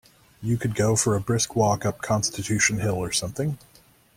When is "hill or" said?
2.79-3.11